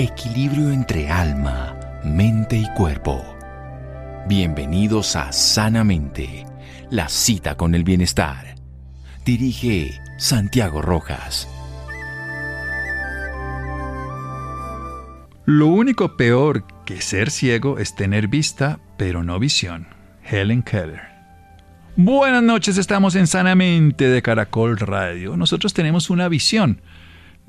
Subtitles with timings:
[0.00, 3.20] Equilibrio entre alma, mente y cuerpo.
[4.28, 6.46] Bienvenidos a Sanamente,
[6.88, 8.54] la cita con el bienestar.
[9.24, 11.48] Dirige Santiago Rojas.
[15.46, 19.88] Lo único peor que ser ciego es tener vista, pero no visión.
[20.22, 21.02] Helen Keller.
[21.96, 25.36] Buenas noches, estamos en Sanamente de Caracol Radio.
[25.36, 26.82] Nosotros tenemos una visión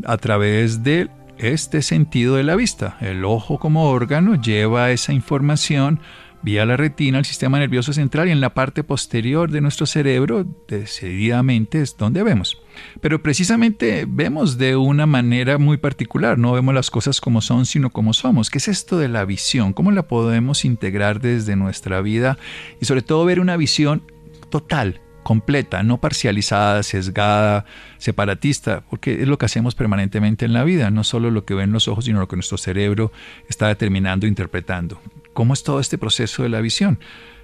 [0.04, 2.98] a través de este sentido de la vista.
[3.02, 6.02] El ojo como órgano lleva esa información
[6.42, 10.46] vía la retina al sistema nervioso central y en la parte posterior de nuestro cerebro
[10.68, 12.62] decididamente es donde vemos.
[13.02, 17.90] Pero precisamente vemos de una manera muy particular, no vemos las cosas como son, sino
[17.90, 18.50] como somos.
[18.50, 19.74] ¿Qué es esto de la visión?
[19.74, 22.38] ¿Cómo la podemos integrar desde nuestra vida?
[22.80, 24.04] Y sobre todo ver una visión
[24.50, 27.64] total, completa, no parcializada, sesgada,
[28.00, 31.72] separatista, porque es lo que hacemos permanentemente en la vida, no solo lo que ven
[31.72, 33.12] los ojos, sino lo que nuestro cerebro
[33.48, 35.00] está determinando e interpretando.
[35.34, 36.98] ¿Cómo es todo este proceso de la visión?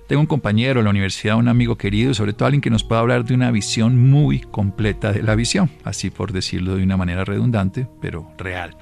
[0.08, 3.02] Tengo un compañero en la universidad, un amigo querido, sobre todo alguien que nos pueda
[3.02, 7.24] hablar de una visión muy completa de la visión, así por decirlo de una manera
[7.24, 8.76] redundante, pero real.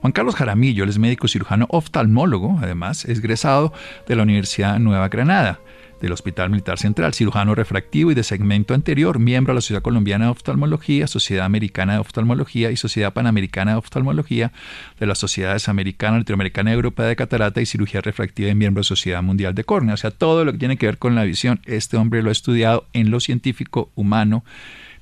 [0.00, 3.72] Juan Carlos Jaramillo, es médico cirujano oftalmólogo, además, es egresado
[4.06, 5.58] de la Universidad Nueva Granada
[6.04, 10.26] del Hospital Militar Central, cirujano refractivo y de segmento anterior, miembro de la Sociedad Colombiana
[10.26, 14.52] de Oftalmología, Sociedad Americana de Oftalmología y Sociedad Panamericana de Oftalmología,
[15.00, 18.84] de las Sociedades Americana, Latinoamericana y Europea de Catarata y Cirugía Refractiva y miembro de
[18.84, 19.94] Sociedad Mundial de Córnea.
[19.94, 22.32] O sea, todo lo que tiene que ver con la visión, este hombre lo ha
[22.32, 24.44] estudiado en lo científico humano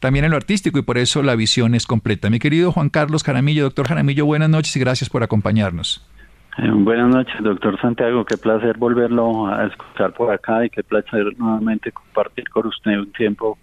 [0.03, 2.29] también en lo artístico y por eso la visión es completa.
[2.29, 6.03] Mi querido Juan Carlos Jaramillo, doctor Jaramillo, buenas noches y gracias por acompañarnos.
[6.59, 8.25] Eh, buenas noches, doctor Santiago.
[8.25, 13.13] Qué placer volverlo a escuchar por acá y qué placer nuevamente compartir con usted un
[13.13, 13.59] tiempo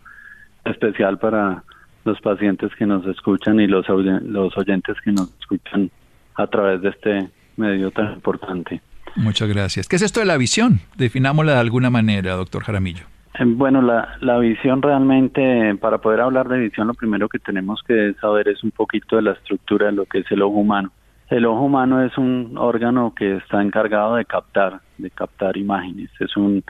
[0.66, 1.64] especial para
[2.06, 5.92] los pacientes que nos escuchan y los, los oyentes que nos escuchan
[6.36, 8.82] a través de este medio tan importante.
[9.16, 9.88] Muchas gracias.
[9.88, 10.80] ¿Qué es esto de la visión?
[10.98, 13.06] Definámosla de alguna manera, doctor Jaramillo.
[13.38, 17.82] Eh, bueno, la, la visión realmente, para poder hablar de visión, lo primero que tenemos
[17.88, 20.92] que saber es un poquito de la estructura de lo que es el ojo humano.
[21.30, 26.10] El ojo humano es un órgano que está encargado de captar, de captar imágenes.
[26.20, 26.64] Es un,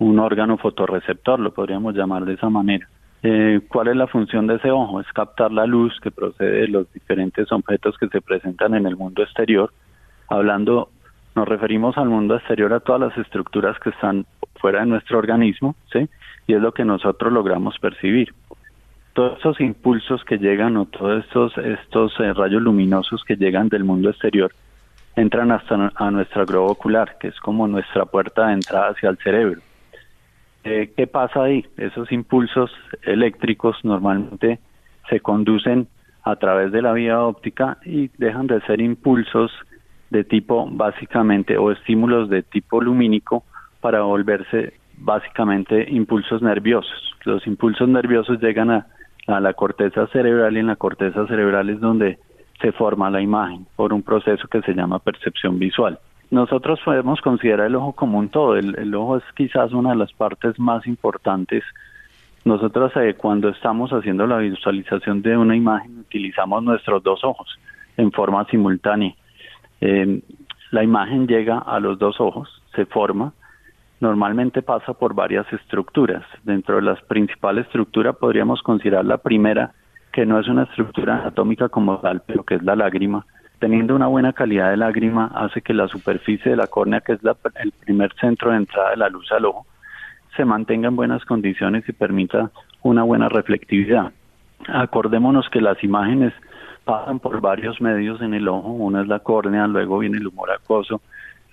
[0.00, 2.88] un órgano fotorreceptor, lo podríamos llamar de esa manera.
[3.22, 5.00] Eh, ¿Cuál es la función de ese ojo?
[5.00, 8.96] Es captar la luz que procede de los diferentes objetos que se presentan en el
[8.96, 9.72] mundo exterior.
[10.28, 10.88] Hablando,
[11.36, 14.26] nos referimos al mundo exterior a todas las estructuras que están
[14.56, 16.08] fuera de nuestro organismo, ¿sí?
[16.48, 18.34] Y es lo que nosotros logramos percibir
[19.12, 23.84] todos esos impulsos que llegan o todos estos, estos eh, rayos luminosos que llegan del
[23.84, 24.52] mundo exterior
[25.16, 29.18] entran hasta a nuestra globo ocular, que es como nuestra puerta de entrada hacia el
[29.18, 29.60] cerebro.
[30.64, 31.64] Eh, ¿Qué pasa ahí?
[31.76, 32.70] Esos impulsos
[33.02, 34.60] eléctricos normalmente
[35.08, 35.88] se conducen
[36.22, 39.50] a través de la vía óptica y dejan de ser impulsos
[40.10, 43.44] de tipo básicamente o estímulos de tipo lumínico
[43.80, 47.14] para volverse básicamente impulsos nerviosos.
[47.24, 48.86] Los impulsos nerviosos llegan a
[49.26, 52.18] a la corteza cerebral y en la corteza cerebral es donde
[52.60, 55.98] se forma la imagen por un proceso que se llama percepción visual.
[56.30, 60.12] Nosotros podemos considerar el ojo como un todo, el, ojo es quizás una de las
[60.12, 61.64] partes más importantes.
[62.44, 67.58] Nosotros eh, cuando estamos haciendo la visualización de una imagen utilizamos nuestros dos ojos
[67.96, 69.14] en forma simultánea.
[69.80, 70.22] Eh,
[70.70, 73.32] la imagen llega a los dos ojos, se forma,
[74.00, 76.24] normalmente pasa por varias estructuras.
[76.42, 79.72] Dentro de las principales estructuras podríamos considerar la primera,
[80.12, 83.26] que no es una estructura anatómica como tal, pero que es la lágrima.
[83.58, 87.20] Teniendo una buena calidad de lágrima hace que la superficie de la córnea, que es
[87.62, 89.66] el primer centro de entrada de la luz al ojo,
[90.34, 92.50] se mantenga en buenas condiciones y permita
[92.82, 94.12] una buena reflectividad.
[94.66, 96.32] Acordémonos que las imágenes
[96.84, 100.50] pasan por varios medios en el ojo, una es la córnea, luego viene el humor
[100.50, 101.02] acuoso,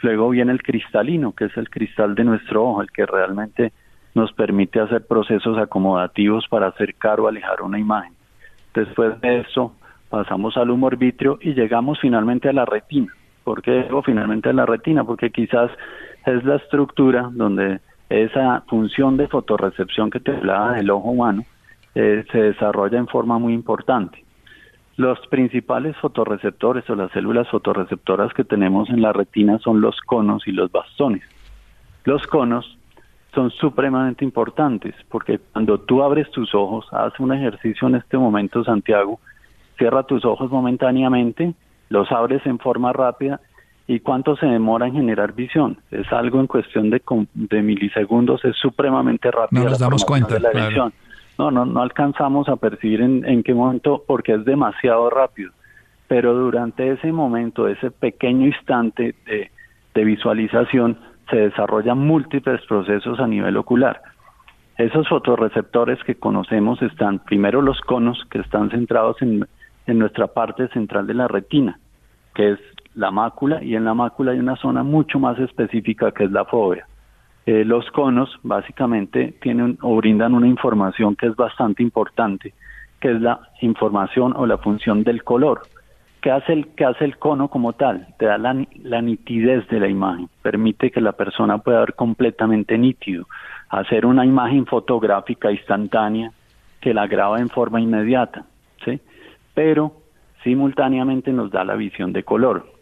[0.02, 3.72] luego viene el cristalino, que es el cristal de nuestro ojo, el que realmente
[4.16, 8.14] nos permite hacer procesos acomodativos para acercar o alejar una imagen.
[8.74, 9.76] Después de eso
[10.10, 13.14] pasamos al humor vitrio y llegamos finalmente a la retina.
[13.44, 15.04] ¿Por qué digo finalmente a la retina?
[15.04, 15.72] Porque quizás
[16.26, 17.80] es la estructura donde
[18.10, 21.44] esa función de fotorrecepción que te hablaba del ojo humano
[21.96, 24.24] eh, se desarrolla en forma muy importante.
[24.98, 30.48] Los principales fotorreceptores o las células fotorreceptoras que tenemos en la retina son los conos
[30.48, 31.22] y los bastones.
[32.04, 32.80] Los conos
[33.36, 38.64] son supremamente importantes porque cuando tú abres tus ojos, haz un ejercicio en este momento,
[38.64, 39.20] Santiago,
[39.78, 41.54] cierra tus ojos momentáneamente,
[41.90, 43.40] los abres en forma rápida
[43.86, 45.78] y cuánto se demora en generar visión.
[45.92, 47.04] Es algo en cuestión de,
[47.36, 49.64] de milisegundos, es supremamente rápido.
[49.64, 50.40] No nos damos cuenta.
[50.40, 50.92] la visión
[51.38, 55.52] no, no, no alcanzamos a percibir en, qué momento porque es demasiado rápido.
[56.08, 59.52] Pero durante ese momento, ese pequeño instante de,
[59.94, 60.98] de visualización,
[61.30, 64.02] se desarrollan múltiples procesos a nivel ocular.
[64.78, 69.46] Esos fotorreceptores que conocemos están primero los conos que están centrados en,
[69.88, 71.80] en nuestra parte central de la retina,
[72.36, 72.60] que es
[72.94, 76.46] la mácula, y en la mácula hay una zona mucho más específica que es la
[76.46, 76.86] fobia.
[77.48, 82.54] Eh, los conos básicamente tienen o brindan una información que es bastante importante,
[83.00, 85.62] que es la información o la función del color.
[86.20, 88.06] ¿Qué hace el, qué hace el cono como tal?
[88.20, 88.54] Te da la,
[88.84, 93.28] la nitidez de la imagen, permite que la persona pueda ver completamente nítido,
[93.70, 96.34] hacer una imagen fotográfica instantánea
[96.82, 98.44] que la graba en forma inmediata,
[98.84, 99.00] ¿sí?
[99.54, 99.94] Pero
[100.44, 102.77] simultáneamente nos da la visión de color.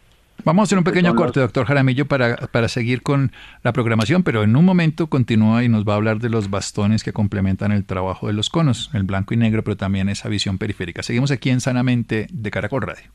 [0.45, 3.31] Vamos a hacer un pequeño corte, doctor Jaramillo, para, para seguir con
[3.63, 7.03] la programación, pero en un momento continúa y nos va a hablar de los bastones
[7.03, 10.59] que complementan el trabajo de los conos, el blanco y negro, pero también esa visión
[10.59, 11.01] periférica.
[11.01, 13.11] Seguimos aquí en Sanamente de Caracol Radio.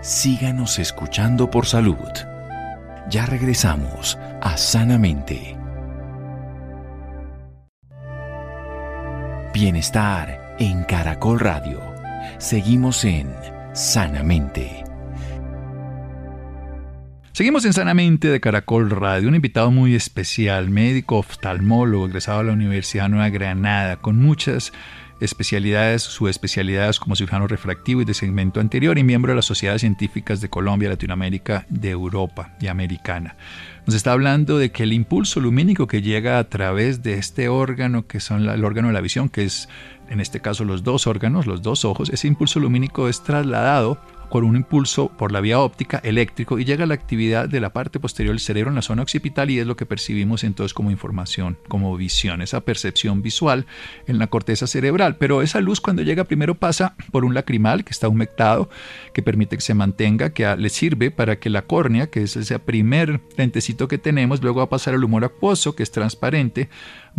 [0.00, 1.98] Síganos escuchando por salud.
[3.10, 5.58] Ya regresamos a Sanamente.
[9.52, 11.78] Bienestar en Caracol Radio.
[12.38, 13.30] Seguimos en
[13.74, 14.81] Sanamente.
[17.34, 22.52] Seguimos en Sanamente de Caracol Radio, un invitado muy especial, médico oftalmólogo, egresado a la
[22.52, 24.70] Universidad Nueva Granada, con muchas
[25.18, 30.42] especialidades, subespecialidades como cirujano refractivo y de segmento anterior y miembro de las sociedades científicas
[30.42, 33.34] de Colombia, Latinoamérica, de Europa y Americana.
[33.86, 38.06] Nos está hablando de que el impulso lumínico que llega a través de este órgano,
[38.06, 39.70] que son el órgano de la visión, que es
[40.10, 43.98] en este caso los dos órganos, los dos ojos, ese impulso lumínico es trasladado
[44.32, 47.74] por un impulso por la vía óptica eléctrico y llega a la actividad de la
[47.74, 50.90] parte posterior del cerebro en la zona occipital y es lo que percibimos entonces como
[50.90, 53.66] información, como visión, esa percepción visual
[54.06, 55.16] en la corteza cerebral.
[55.18, 58.70] Pero esa luz cuando llega primero pasa por un lacrimal que está humectado,
[59.12, 62.58] que permite que se mantenga, que le sirve para que la córnea, que es ese
[62.58, 66.70] primer lentecito que tenemos, luego va a pasar al humor acuoso, que es transparente,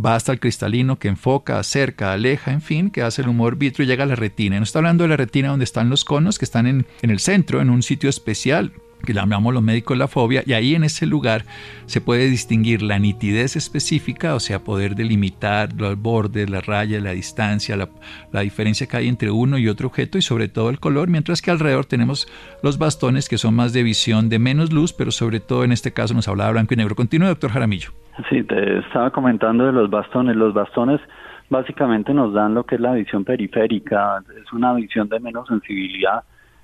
[0.04, 3.86] va hasta el cristalino que enfoca, acerca, aleja, en fin, que hace el humor vitrio
[3.86, 4.58] y llega a la retina.
[4.58, 7.20] No está hablando de la retina donde están los conos, que están en, en el
[7.20, 8.72] centro, en un sitio especial
[9.04, 11.46] que llamamos los médicos la fobia, y ahí en ese lugar
[11.86, 17.12] se puede distinguir la nitidez específica, o sea, poder delimitar los bordes, la raya, la
[17.12, 17.90] distancia, la,
[18.32, 21.42] la, diferencia que hay entre uno y otro objeto y sobre todo el color, mientras
[21.42, 22.28] que alrededor tenemos
[22.62, 25.92] los bastones que son más de visión de menos luz, pero sobre todo en este
[25.92, 26.96] caso nos hablaba blanco y negro.
[26.96, 27.92] Continúe, doctor Jaramillo.
[28.30, 30.36] Sí, te estaba comentando de los bastones.
[30.36, 31.02] Los bastones
[31.50, 36.24] básicamente nos dan lo que es la visión periférica, es una visión de menos sensibilidad,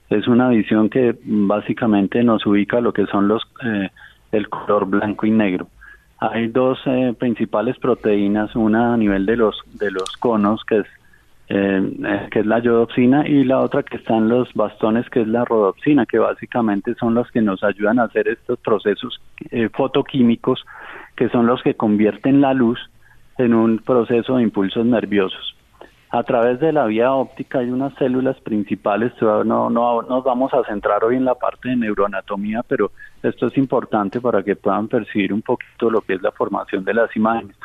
[0.09, 3.89] es una visión que básicamente nos ubica lo que son los eh,
[4.31, 5.67] el color blanco y negro.
[6.19, 10.87] Hay dos eh, principales proteínas, una a nivel de los de los conos que es
[11.51, 15.27] eh, que es la yodopsina y la otra que está en los bastones que es
[15.27, 19.19] la rodopsina, que básicamente son los que nos ayudan a hacer estos procesos
[19.73, 20.63] fotoquímicos
[21.19, 22.79] que son los que convierten la luz
[23.37, 25.53] en un proceso de impulsos nerviosos.
[26.11, 30.63] A través de la vía óptica hay unas células principales, no, no nos vamos a
[30.63, 35.33] centrar hoy en la parte de neuroanatomía, pero esto es importante para que puedan percibir
[35.33, 37.57] un poquito lo que es la formación de las imágenes.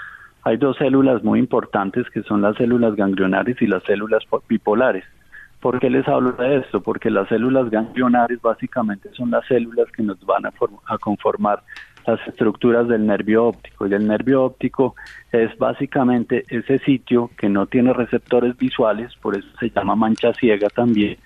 [0.42, 5.04] Hay dos células muy importantes que son las células ganglionares y las células bipolares.
[5.60, 6.82] ¿Por qué les hablo de esto?
[6.82, 10.52] Porque las células ganglionares básicamente son las células que nos van a,
[10.88, 11.62] a conformar
[12.06, 13.86] las estructuras del nervio óptico.
[13.86, 14.94] Y el nervio óptico
[15.32, 20.68] es básicamente ese sitio que no tiene receptores visuales, por eso se llama mancha ciega
[20.68, 21.16] también,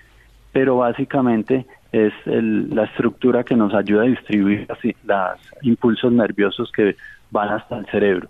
[0.51, 6.95] pero básicamente es la estructura que nos ayuda a distribuir los impulsos nerviosos que
[7.31, 8.29] van hasta el cerebro.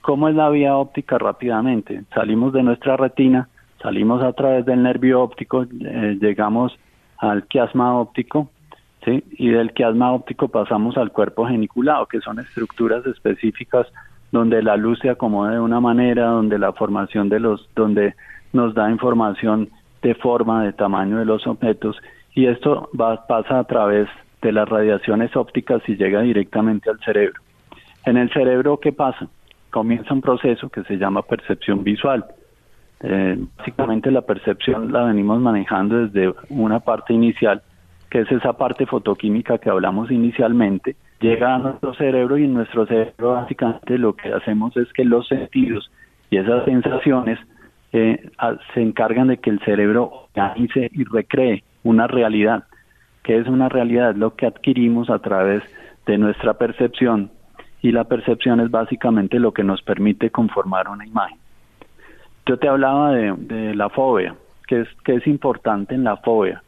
[0.00, 2.04] ¿Cómo es la vía óptica rápidamente?
[2.14, 3.48] Salimos de nuestra retina,
[3.82, 6.76] Salimos a través del nervio óptico, eh, llegamos
[7.18, 8.50] al quiasma óptico,
[9.06, 13.86] y del quiasma óptico pasamos al cuerpo geniculado, que son estructuras específicas
[14.32, 18.14] donde la luz se acomoda de una manera, donde la formación de los, donde
[18.52, 19.70] nos da información
[20.02, 21.96] de forma, de tamaño de los objetos,
[22.34, 24.08] y esto va, pasa a través
[24.42, 27.40] de las radiaciones ópticas y llega directamente al cerebro.
[28.04, 29.26] En el cerebro, ¿qué pasa?
[29.70, 32.24] Comienza un proceso que se llama percepción visual.
[33.00, 37.62] Eh, básicamente la percepción la venimos manejando desde una parte inicial,
[38.10, 42.86] que es esa parte fotoquímica que hablamos inicialmente, llega a nuestro cerebro y en nuestro
[42.86, 45.90] cerebro básicamente lo que hacemos es que los sentidos
[46.30, 47.38] y esas sensaciones
[47.92, 48.30] eh,
[48.74, 52.64] se encargan de que el cerebro organice y recree una realidad.
[53.22, 54.10] que es una realidad?
[54.10, 55.62] Es lo que adquirimos a través
[56.06, 57.30] de nuestra percepción
[57.82, 61.38] y la percepción es básicamente lo que nos permite conformar una imagen.
[62.46, 64.36] Yo te hablaba de, la fobia,
[64.68, 66.62] que es, que es importante en la fobia.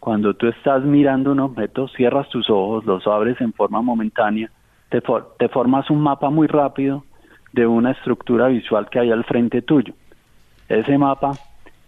[0.00, 4.50] Cuando tú estás mirando un objeto, cierras tus ojos, los abres en forma momentánea,
[4.88, 7.04] te, formas un mapa muy rápido
[7.52, 9.94] de una estructura visual que hay al frente tuyo.
[10.68, 11.32] Ese mapa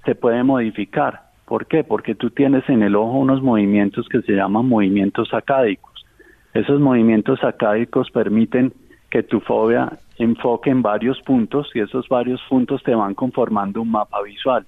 [0.04, 1.30] se puede modificar.
[1.46, 1.84] ¿Por qué?
[1.84, 6.04] Porque tú tienes en el ojo unos movimientos que se llaman movimientos sacádicos.
[6.52, 8.72] Esos movimientos sacádicos permiten
[9.08, 13.90] que tu fobia enfoque en varios puntos y esos varios puntos te van conformando un
[13.90, 14.66] mapa visual.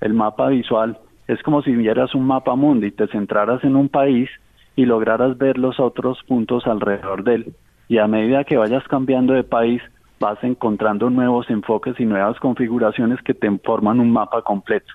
[0.00, 3.88] El mapa visual es como si vieras un mapa mundo y te centraras en un
[3.88, 4.28] país
[4.76, 7.54] y lograras ver los otros puntos alrededor de él.
[7.88, 9.82] Y a medida que vayas cambiando de país,
[10.20, 14.92] vas encontrando nuevos enfoques y nuevas configuraciones que te forman un mapa completo.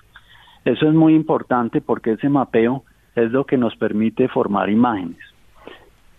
[0.64, 2.84] Eso es muy importante porque ese mapeo
[3.14, 5.18] es lo que nos permite formar imágenes.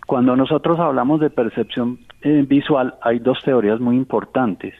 [0.06, 4.74] Cuando nosotros hablamos de percepción eh, visual, hay dos teorías muy importantes.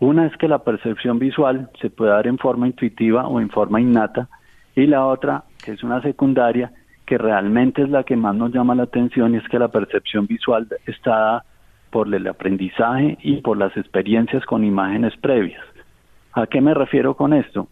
[0.00, 3.80] Una es que la percepción visual se puede dar en forma intuitiva o en forma
[3.80, 4.28] innata,
[4.74, 6.72] y la otra, que es una secundaria,
[7.06, 10.68] que realmente es la que más nos llama la atención, es que la percepción visual
[10.86, 11.44] está dada
[11.90, 15.62] por el aprendizaje y por las experiencias con imágenes previas.
[16.32, 17.68] ¿A qué me refiero con esto?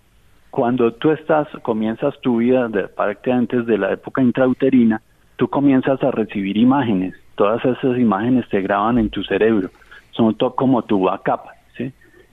[0.50, 5.00] Cuando tú estás, comienzas tu vida de, prácticamente desde la época intrauterina,
[5.37, 7.14] tú comienzas a recibir imágenes.
[7.37, 9.71] Todas esas imágenes te graban en tu cerebro.
[10.11, 11.47] Son como tu backup.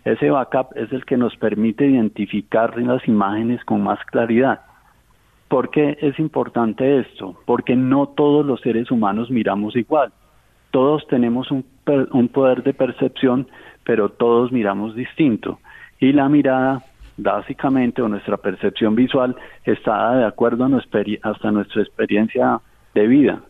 [0.07, 4.61] Ese backup es el que nos permite identificar las imágenes con más claridad.
[5.49, 7.35] ¿Por qué es importante esto?
[7.45, 10.13] Porque no todos los seres humanos miramos igual.
[10.71, 11.65] Todos tenemos un,
[12.29, 13.49] poder de percepción,
[13.83, 15.59] pero todos miramos distinto.
[15.99, 16.83] Y la mirada
[17.17, 19.35] básicamente o nuestra percepción visual
[19.65, 20.69] está de acuerdo a
[21.23, 22.61] hasta nuestra experiencia
[22.95, 23.41] de vida.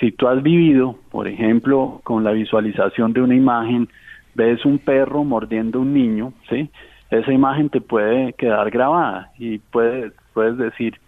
[0.00, 3.90] Si tú has vivido, por ejemplo, con la visualización de una imagen,
[4.34, 6.70] ves un perro mordiendo a un niño, ¿sí?
[7.10, 10.98] Esa imagen te puede quedar grabada y puedes, puedes decir,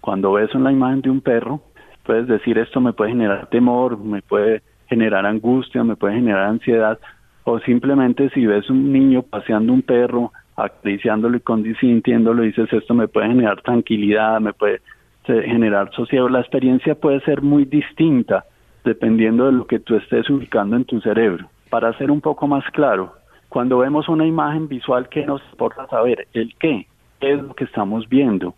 [0.00, 1.60] cuando ves una imagen de un perro,
[2.04, 6.98] puedes decir esto me puede generar temor, me puede generar angustia, me puede generar ansiedad,
[7.44, 13.08] o simplemente si ves un niño paseando un perro, acariciándolo y consintiéndolo, dices esto me
[13.08, 14.80] puede generar tranquilidad, me puede
[15.24, 16.28] generar sosiego.
[16.28, 18.44] La experiencia puede ser muy distinta
[18.84, 21.48] dependiendo de lo que tú estés ubicando en tu cerebro.
[21.70, 23.14] Para ser un poco más claro,
[23.48, 26.28] cuando vemos una imagen visual, ¿qué nos importa saber?
[26.32, 26.86] ¿El qué?
[27.20, 28.54] ¿Qué es lo que estamos viendo?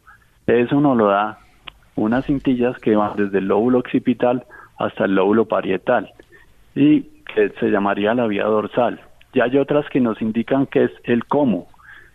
[0.47, 1.39] Eso nos lo da
[1.95, 4.45] unas cintillas que van desde el lóbulo occipital
[4.79, 6.11] hasta el lóbulo parietal
[6.75, 7.03] y
[7.35, 9.01] que se llamaría la vía dorsal.
[9.33, 11.67] Y hay otras que nos indican qué es el cómo.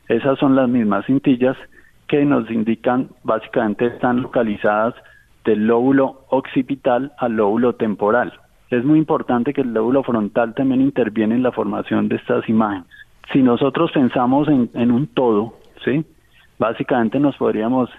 [0.08, 1.58] Esas son las mismas cintillas
[2.08, 4.96] que nos indican básicamente están localizadas
[5.46, 8.34] del lóbulo occipital al lóbulo temporal.
[8.74, 12.88] Es muy importante que el lóbulo frontal también interviene en la formación de estas imágenes.
[13.32, 15.54] Si nosotros pensamos en, un todo,
[15.86, 16.04] ¿sí?
[16.58, 17.92] básicamente nos podríamos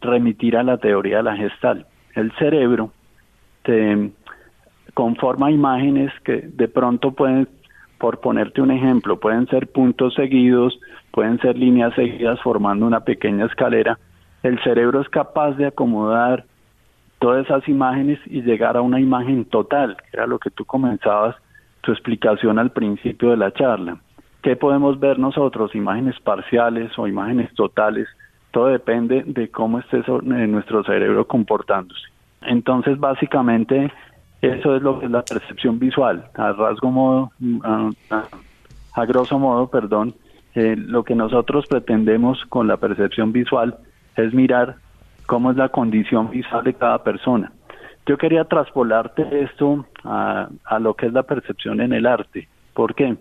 [0.00, 1.86] remitir a la teoría de la gestal.
[2.14, 2.92] El cerebro
[3.62, 4.10] te
[4.94, 7.46] conforma imágenes que de pronto pueden,
[7.98, 13.44] por ponerte un ejemplo, pueden ser puntos seguidos, pueden ser líneas seguidas formando una pequeña
[13.44, 13.98] escalera,
[14.42, 16.46] el cerebro es capaz de acomodar
[17.22, 21.36] todas esas imágenes y llegar a una imagen total, que era lo que tú comenzabas
[21.80, 23.98] tu explicación al principio de la charla.
[24.42, 25.72] ¿Qué podemos ver nosotros?
[25.76, 28.08] Imágenes parciales o imágenes totales.
[28.50, 32.02] Todo depende de cómo esté nuestro cerebro comportándose.
[32.40, 33.92] Entonces, básicamente,
[34.40, 36.24] eso es lo que es la percepción visual.
[36.34, 37.30] A rasgo modo,
[37.62, 37.90] a,
[38.94, 40.14] a grosso modo, perdón,
[40.56, 43.76] eh, lo que nosotros pretendemos con la percepción visual
[44.16, 44.74] es mirar
[45.26, 47.52] cómo es la condición visual de cada persona.
[48.06, 52.48] Yo quería traspolarte esto a, a lo que es la percepción en el arte.
[52.74, 53.16] ¿Por qué?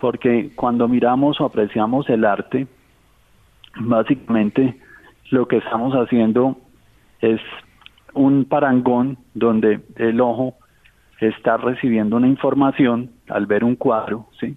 [0.00, 2.66] Porque cuando miramos o apreciamos el arte,
[3.78, 4.76] Básicamente
[5.30, 6.56] lo que estamos haciendo
[7.20, 7.40] es
[8.14, 10.54] un parangón donde el ojo
[11.20, 14.56] está recibiendo una información al ver un cuadro, ¿sí?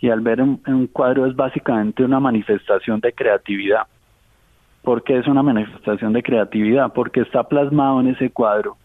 [0.00, 3.82] Y al ver un, un cuadro es básicamente una manifestación de creatividad.
[4.82, 6.92] ¿Por qué es una manifestación de creatividad?
[6.92, 8.76] Porque está plasmado en ese cuadro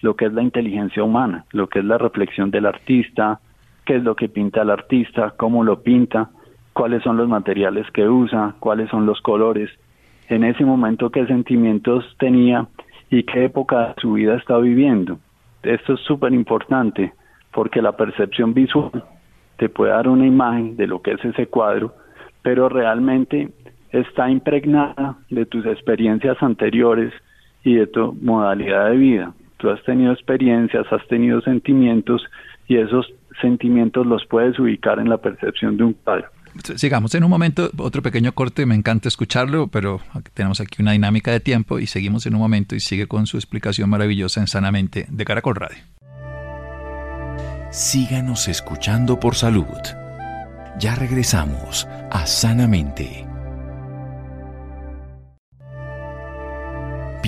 [0.00, 3.40] lo que es la inteligencia humana, lo que es la reflexión del artista,
[3.84, 6.30] qué es lo que pinta el artista, cómo lo pinta,
[6.72, 9.70] cuáles son los materiales que usa, cuáles son los colores,
[10.28, 12.66] en ese momento qué sentimientos tenía
[13.10, 15.18] y qué época de su vida está viviendo.
[15.62, 17.12] Esto es súper importante
[17.52, 19.04] porque la percepción visual
[19.58, 21.94] te puede dar una imagen de lo que es ese cuadro,
[22.42, 23.50] pero realmente
[23.92, 27.12] está impregnada de tus experiencias anteriores
[27.64, 29.34] y de tu modalidad de vida.
[29.58, 32.24] Tú has tenido experiencias, has tenido sentimientos
[32.66, 36.26] y esos sentimientos los puedes ubicar en la percepción de un cuadro.
[36.76, 40.00] Sigamos en un momento, otro pequeño corte, me encanta escucharlo, pero
[40.34, 43.38] tenemos aquí una dinámica de tiempo y seguimos en un momento y sigue con su
[43.38, 45.78] explicación maravillosa en Sanamente de Caracol Radio.
[47.70, 49.64] Síganos escuchando por salud.
[50.78, 53.31] Ya regresamos a Sanamente.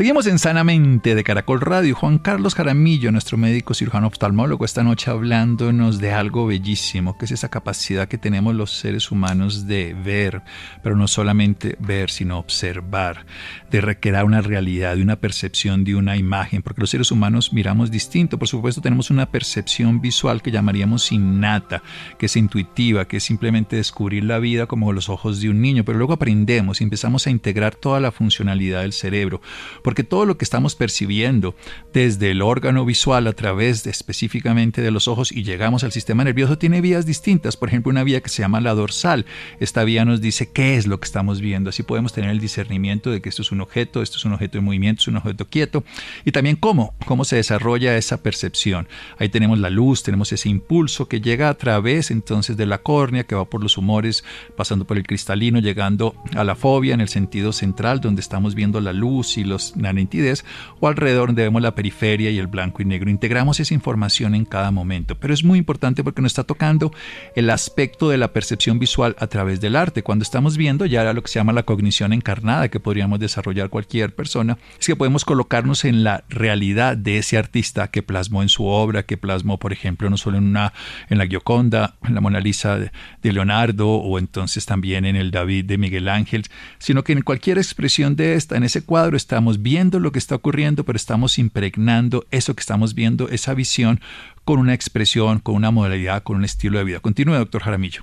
[0.00, 1.94] Seguimos en Sanamente de Caracol Radio.
[1.94, 7.32] Juan Carlos Jaramillo, nuestro médico cirujano oftalmólogo, esta noche hablándonos de algo bellísimo, que es
[7.32, 10.40] esa capacidad que tenemos los seres humanos de ver,
[10.82, 13.26] pero no solamente ver, sino observar,
[13.70, 17.90] de recrear una realidad, de una percepción, de una imagen, porque los seres humanos miramos
[17.90, 18.38] distinto.
[18.38, 21.82] Por supuesto, tenemos una percepción visual que llamaríamos innata,
[22.18, 25.84] que es intuitiva, que es simplemente descubrir la vida como los ojos de un niño,
[25.84, 29.42] pero luego aprendemos y empezamos a integrar toda la funcionalidad del cerebro
[29.90, 31.56] porque todo lo que estamos percibiendo
[31.92, 36.22] desde el órgano visual a través de, específicamente de los ojos y llegamos al sistema
[36.22, 37.56] nervioso tiene vías distintas.
[37.56, 39.26] Por ejemplo, una vía que se llama la dorsal.
[39.58, 41.70] Esta vía nos dice qué es lo que estamos viendo.
[41.70, 44.58] Así podemos tener el discernimiento de que esto es un objeto, esto es un objeto
[44.58, 45.82] de movimiento, es un objeto quieto.
[46.24, 48.86] Y también cómo, cómo se desarrolla esa percepción.
[49.18, 53.24] Ahí tenemos la luz, tenemos ese impulso que llega a través entonces de la córnea,
[53.24, 54.22] que va por los humores,
[54.56, 58.80] pasando por el cristalino, llegando a la fobia en el sentido central, donde estamos viendo
[58.80, 60.44] la luz y los la nitidez,
[60.80, 63.10] o alrededor donde vemos la periferia y el blanco y negro.
[63.10, 66.92] Integramos esa información en cada momento, pero es muy importante porque nos está tocando
[67.34, 70.02] el aspecto de la percepción visual a través del arte.
[70.02, 74.14] Cuando estamos viendo ya lo que se llama la cognición encarnada que podríamos desarrollar cualquier
[74.14, 78.66] persona, es que podemos colocarnos en la realidad de ese artista que plasmó en su
[78.66, 80.72] obra, que plasmó, por ejemplo, no solo en una
[81.08, 85.30] en la Gioconda, en la Mona Lisa de, de Leonardo o entonces también en el
[85.30, 86.44] David de Miguel Ángel,
[86.78, 90.34] sino que en cualquier expresión de esta, en ese cuadro estamos viendo lo que está
[90.34, 94.00] ocurriendo, pero estamos impregnando eso que estamos viendo, esa visión,
[94.44, 97.00] con una expresión, con una modalidad, con un estilo de vida.
[97.00, 98.02] Continúe, doctor Jaramillo.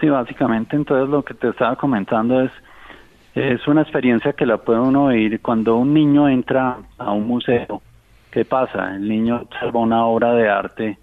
[0.00, 2.52] Sí, básicamente entonces lo que te estaba comentando es,
[3.34, 7.82] es una experiencia que la puede uno oír cuando un niño entra a un museo.
[8.30, 8.94] ¿Qué pasa?
[8.94, 10.98] El niño observa una obra de arte,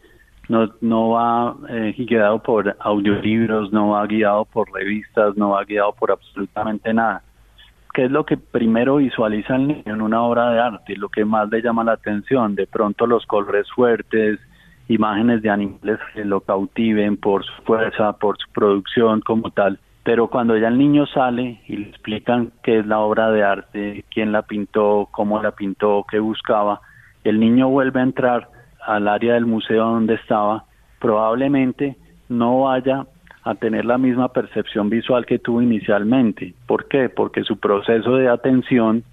[0.49, 5.93] no, no va eh, guiado por audiolibros, no va guiado por revistas, no va guiado
[5.93, 7.23] por absolutamente nada
[7.93, 10.95] ¿qué es lo que primero visualiza el niño en una obra de arte?
[10.97, 14.39] Lo que más le llama la atención, de pronto los colores fuertes,
[14.87, 19.79] imágenes de animales que lo cautiven por su fuerza, por su producción como tal.
[20.03, 24.03] Pero cuando ya el niño sale y le explican qué es la obra de arte,
[24.11, 26.81] quién la pintó, cómo la pintó, qué buscaba,
[27.23, 28.49] el niño vuelve a entrar
[28.85, 30.65] al área del museo donde estaba,
[30.99, 31.95] probablemente
[32.27, 33.05] no vaya
[33.43, 36.53] a tener la misma percepción visual que tuvo inicialmente.
[36.65, 37.09] ¿Por qué?
[37.09, 39.03] Porque su proceso de atención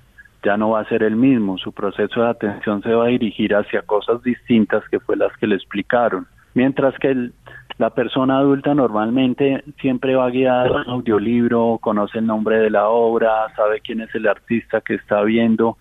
[0.43, 3.55] ya no va a ser el mismo, su proceso de atención se va a dirigir
[3.55, 6.27] hacia cosas distintas que fue las que le explicaron.
[6.55, 7.31] Mientras que
[7.79, 12.89] la persona adulta normalmente siempre va guiada a un audiolibro, conoce el nombre de la
[12.89, 15.77] obra, sabe quién es el artista que está viendo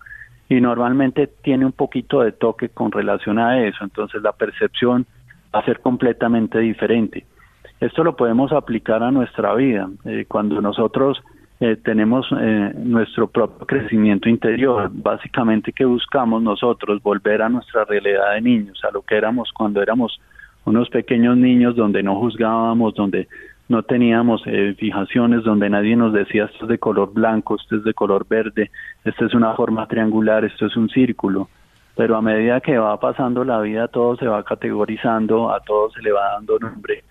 [0.48, 5.06] y normalmente tiene un poquito de toque con relación a eso, entonces la percepción
[5.54, 7.24] va a ser completamente diferente.
[7.80, 9.88] Esto lo podemos aplicar a nuestra vida.
[10.04, 11.18] Eh, cuando nosotros
[11.60, 18.34] eh, tenemos eh, nuestro propio crecimiento interior, básicamente que buscamos nosotros volver a nuestra realidad
[18.34, 20.20] de niños, a lo que éramos cuando éramos
[20.66, 23.28] unos pequeños niños donde no juzgábamos, donde
[23.70, 24.42] no teníamos
[24.76, 28.70] fijaciones, donde nadie nos decía esto es de color blanco, esto es de color verde,
[29.04, 31.48] esto es una forma triangular, esto es un círculo.
[31.96, 36.02] Pero a medida que va pasando la vida, todo se va categorizando, a todo se
[36.02, 37.04] le va dando nombre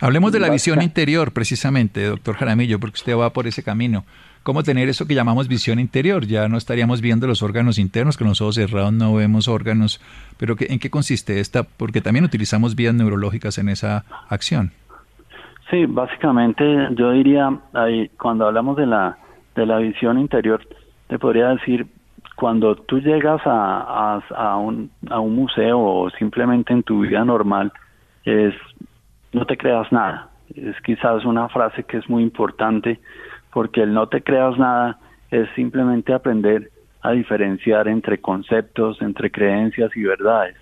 [0.00, 4.04] Hablemos de la visión interior, precisamente, doctor Jaramillo, porque usted va por ese camino.
[4.42, 6.26] ¿Cómo tener eso que llamamos visión interior?
[6.26, 10.00] Ya no estaríamos viendo los órganos internos, con los ojos cerrados no vemos órganos,
[10.38, 11.64] pero ¿en qué consiste esta?
[11.64, 14.72] Porque también utilizamos vías neurológicas en esa acción.
[15.70, 16.64] Sí, básicamente
[16.96, 19.18] yo diría, ahí, cuando hablamos de la,
[19.54, 20.66] de la visión interior,
[21.08, 21.86] te podría decir,
[22.36, 27.70] cuando tú llegas a, a, un, a un museo o simplemente en tu vida normal,
[28.24, 28.54] es
[29.32, 30.30] no te creas nada.
[30.54, 33.00] Es quizás una frase que es muy importante
[33.52, 34.98] porque el no te creas nada
[35.30, 36.70] es simplemente aprender
[37.02, 40.56] a diferenciar entre conceptos, entre creencias y verdades.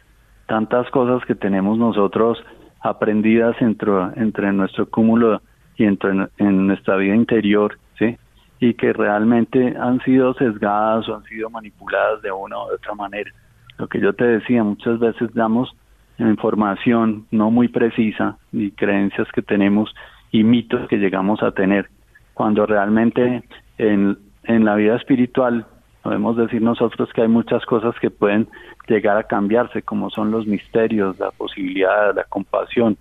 [0.46, 2.42] Tantas cosas que tenemos nosotros
[2.80, 5.42] aprendidas entre, nuestro cúmulo
[5.76, 8.16] y entre en nuestra vida interior, ¿sí?
[8.60, 13.30] Y que realmente han sido sesgadas o han sido manipuladas de una u otra manera.
[13.78, 15.74] Lo que yo te decía, muchas veces damos
[16.18, 19.94] información no muy precisa y creencias que tenemos
[20.30, 21.88] y mitos que llegamos a tener,
[22.34, 23.42] cuando realmente
[23.78, 25.66] en, en la vida espiritual
[26.02, 28.48] podemos decir nosotros que hay muchas cosas que pueden
[28.86, 32.96] llegar a cambiarse, como son los misterios, la posibilidad, la compasión,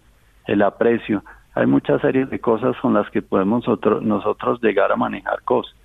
[0.46, 1.24] el aprecio.
[1.56, 5.76] Hay muchas series de cosas con las que podemos nosotros, nosotros llegar a manejar cosas.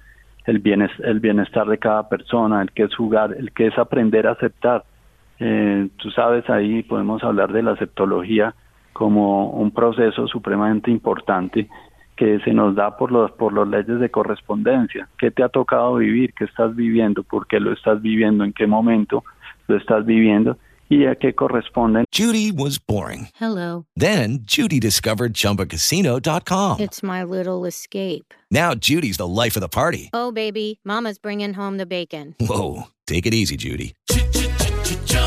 [0.44, 4.26] El bienestar, el bienestar de cada persona, el que es jugar, el que es aprender
[4.26, 4.84] a aceptar,
[5.38, 8.54] eh, tú sabes, ahí podemos hablar de la aceptología
[8.92, 11.68] como un proceso supremamente importante
[12.16, 15.08] que se nos da por los por las leyes de correspondencia.
[15.18, 16.34] ¿Qué te ha tocado vivir?
[16.34, 17.22] ¿Qué estás viviendo?
[17.22, 18.44] ¿Por qué lo estás viviendo?
[18.44, 19.24] ¿En qué momento
[19.66, 20.56] lo estás viviendo?
[20.88, 22.04] ¿Y a qué corresponden?
[22.12, 23.28] Judy was boring.
[23.40, 23.86] Hello.
[23.96, 26.80] Then Judy discovered chumbacasino.com.
[26.80, 28.34] It's my little escape.
[28.50, 30.10] Now Judy's the life of the party.
[30.12, 32.34] Oh baby, mama's bringing home the bacon.
[32.38, 33.94] Whoa, take it easy, Judy.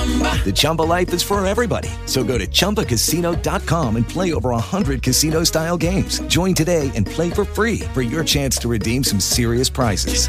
[0.05, 1.89] The Chumba life is for everybody.
[2.05, 6.19] So go to ChumbaCasino.com and play over 100 casino style games.
[6.27, 10.27] Join today and play for free for your chance to redeem some serious prizes.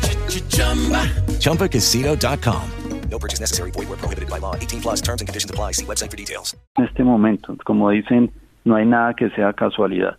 [0.48, 1.04] Chumba.
[1.40, 2.70] ChumbaCasino.com.
[3.10, 3.70] No purchase necessary.
[3.70, 4.54] Void where prohibited by law.
[4.56, 5.72] 18 plus terms and conditions apply.
[5.72, 6.54] See website for details.
[6.76, 8.32] En este momento, como dicen,
[8.64, 10.16] no hay nada que sea casualidad.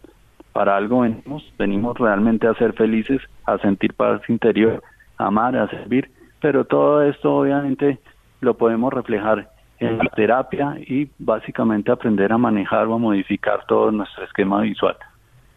[0.54, 4.82] Para algo venimos, venimos realmente a ser felices, a sentir paz interior,
[5.18, 6.10] a amar, a servir,
[6.42, 8.00] pero todo esto obviamente
[8.42, 13.92] lo podemos reflejar en la terapia y básicamente aprender a manejar o a modificar todo
[13.92, 14.96] nuestro esquema visual.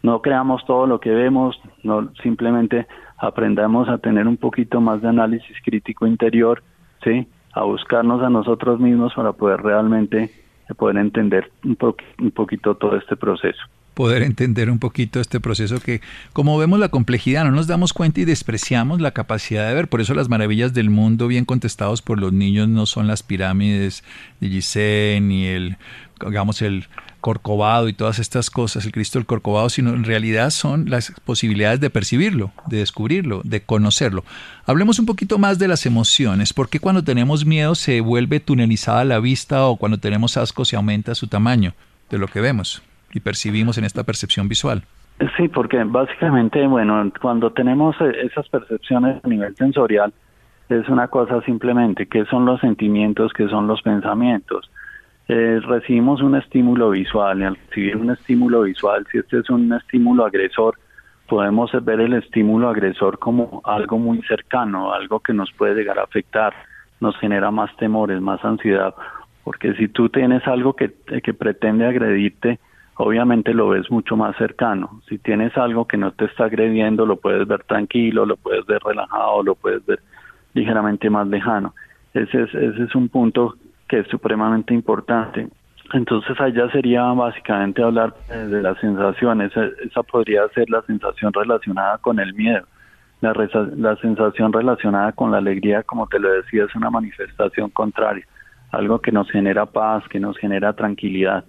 [0.03, 5.09] No creamos todo lo que vemos, no simplemente aprendamos a tener un poquito más de
[5.09, 6.63] análisis crítico interior,
[7.03, 10.31] sí, a buscarnos a nosotros mismos para poder realmente
[10.77, 11.77] poder entender un,
[12.19, 13.61] un poquito todo este proceso
[14.01, 16.01] poder entender un poquito este proceso que,
[16.33, 19.89] como vemos la complejidad, no nos damos cuenta y despreciamos la capacidad de ver.
[19.89, 24.03] Por eso las maravillas del mundo, bien contestados por los niños, no son las pirámides
[24.39, 25.77] de Gizeh ni el,
[26.19, 26.87] digamos, el
[27.19, 31.79] Corcovado y todas estas cosas, el Cristo del Corcovado, sino en realidad son las posibilidades
[31.79, 34.25] de percibirlo, de descubrirlo, de conocerlo.
[34.65, 36.53] Hablemos un poquito más de las emociones.
[36.53, 40.75] ¿Por qué cuando tenemos miedo se vuelve tunelizada la vista o cuando tenemos asco se
[40.75, 41.75] aumenta su tamaño
[42.09, 42.81] de lo que vemos?
[43.13, 44.83] Y percibimos en esta percepción visual.
[45.37, 50.13] Sí, porque básicamente, bueno, cuando tenemos e-, esas percepciones a nivel sensorial,
[50.69, 54.71] es una cosa simplemente, ¿qué son los sentimientos, qué son los pensamientos?
[55.27, 59.71] Eh, recibimos un estímulo visual y al recibir un estímulo visual, si este es un
[59.73, 60.77] estímulo agresor,
[61.27, 66.03] podemos ver el estímulo agresor como algo muy cercano, algo que nos puede llegar a
[66.03, 66.53] afectar,
[66.99, 68.93] nos genera más temores, más ansiedad,
[69.43, 70.93] porque si tú tienes algo que,
[71.23, 72.59] que pretende agredirte,
[73.01, 75.01] obviamente lo ves mucho más cercano.
[75.09, 78.79] Si tienes algo que no te está agrediendo, lo puedes ver tranquilo, lo puedes ver
[78.83, 79.99] relajado, lo puedes ver
[80.53, 81.73] ligeramente más lejano.
[82.13, 83.55] Ese es, ese es un punto
[83.87, 85.47] que es supremamente importante.
[85.93, 89.51] Entonces allá sería básicamente hablar de las sensaciones.
[89.83, 92.65] Esa podría ser la sensación relacionada con el miedo.
[93.21, 98.25] La sensación relacionada con la alegría, como te lo decía, es una manifestación contraria,
[98.71, 101.43] algo que nos genera paz, que nos genera tranquilidad.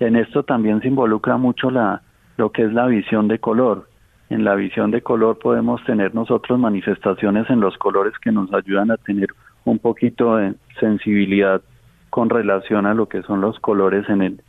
[0.00, 2.02] En esto también se involucra mucho la,
[2.36, 3.88] lo que es la visión de color.
[4.30, 8.90] En la visión de color podemos tener nosotros manifestaciones en los colores que nos ayudan
[8.90, 9.28] a tener
[9.64, 11.62] un poquito de sensibilidad
[12.10, 14.42] con relación a lo que son los colores en el,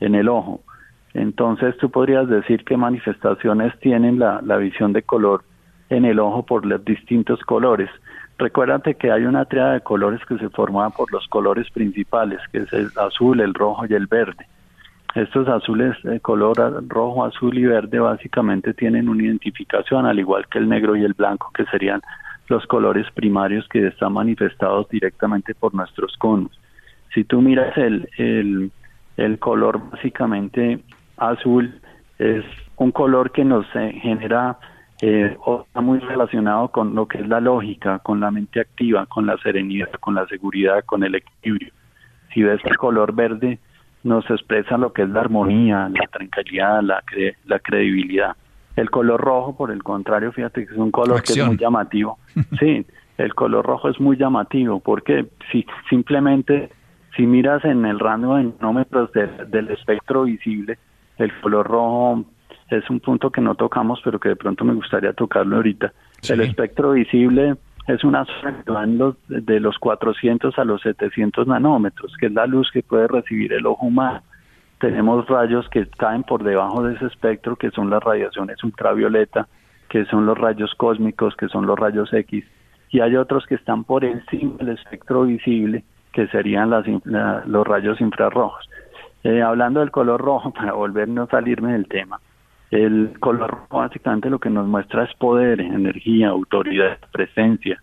[0.00, 0.60] en el ojo.
[1.14, 5.44] Entonces tú podrías decir qué manifestaciones tienen la, la visión de color
[5.90, 7.90] en el ojo por los distintos colores.
[8.38, 12.58] Recuérdate que hay una triada de colores que se forma por los colores principales, que
[12.58, 14.46] es el azul, el rojo y el verde.
[15.14, 16.56] Estos azules de color
[16.88, 21.12] rojo, azul y verde básicamente tienen una identificación, al igual que el negro y el
[21.12, 22.00] blanco, que serían
[22.48, 26.50] los colores primarios que están manifestados directamente por nuestros conos.
[27.12, 28.70] Si tú miras el, el,
[29.18, 30.80] el color básicamente
[31.18, 31.74] azul,
[32.18, 32.44] es
[32.76, 34.58] un color que nos eh, genera
[35.02, 39.04] eh, o está muy relacionado con lo que es la lógica, con la mente activa,
[39.06, 41.72] con la serenidad, con la seguridad, con el equilibrio.
[42.32, 43.58] Si ves el color verde,
[44.04, 47.02] nos expresa lo que es la armonía, la tranquilidad, la,
[47.44, 48.36] la credibilidad.
[48.76, 52.18] El color rojo, por el contrario, fíjate que es un color que es muy llamativo.
[52.58, 52.86] Sí,
[53.18, 56.70] el color rojo es muy llamativo porque si simplemente
[57.16, 60.78] si miras en el rango de nanómetros del espectro visible,
[61.18, 62.24] el color rojo
[62.70, 65.92] es un punto que no tocamos, pero que de pronto me gustaría tocarlo ahorita.
[66.28, 68.86] El espectro visible es una zona que va
[69.28, 73.66] de los 400 a los 700 nanómetros, que es la luz que puede recibir el
[73.66, 74.22] ojo humano.
[74.78, 79.48] Tenemos rayos que caen por debajo de ese espectro, que son las radiaciones ultravioleta,
[79.88, 82.44] que son los rayos cósmicos, que son los rayos X,
[82.90, 86.84] y hay otros que están por encima del espectro visible, que serían las,
[87.46, 88.68] los rayos infrarrojos.
[89.24, 92.20] Eh, hablando del color rojo, para volvernos a salirme del tema,
[92.72, 97.80] el color rojo básicamente lo que nos muestra es poder, energía, autoridad, presencia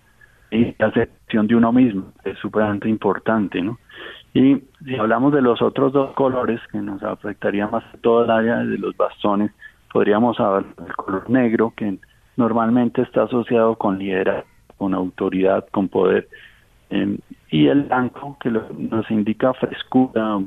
[0.52, 3.78] y aceptación de uno mismo, es súper importante, ¿no?
[4.34, 8.58] Y si hablamos de los otros dos colores que nos afectaría más todo el área
[8.58, 9.52] de los bastones,
[9.94, 12.00] podríamos hablar del color negro, que
[12.36, 14.48] normalmente está asociado con liderazgo,
[14.78, 16.28] con autoridad, con poder,
[16.90, 17.20] em,
[17.52, 20.40] y el blanco, que nos indica frescura,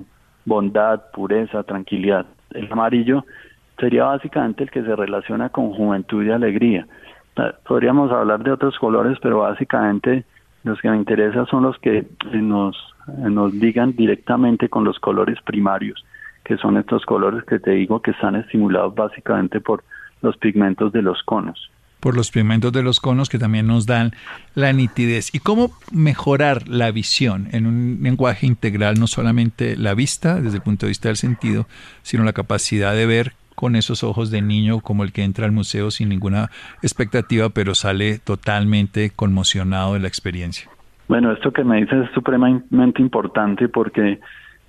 [0.45, 2.27] bondad, pureza, tranquilidad.
[2.51, 3.25] El amarillo
[3.79, 6.87] sería básicamente el que se relaciona con juventud y alegría.
[7.67, 10.25] Podríamos hablar de otros colores, pero básicamente
[10.65, 16.05] los que me interesan son los que nos, nos ligan directamente con los colores primarios,
[16.45, 19.83] que son estos colores que te digo que están estimulados básicamente por
[20.21, 21.71] los pigmentos de los conos
[22.03, 24.11] por los pigmentos de los conos que también nos dan
[24.57, 25.33] la nitidez.
[25.33, 30.65] ¿Y cómo mejorar la visión en un lenguaje integral, no solamente la vista desde el
[30.65, 31.69] punto de vista del sentido,
[32.03, 35.53] sino la capacidad de ver con esos ojos de niño como el que entra al
[35.53, 36.51] museo sin ninguna
[36.83, 40.71] expectativa, pero sale totalmente conmocionado de la experiencia?
[41.09, 44.21] Bueno, esto que me dices es supremamente importante porque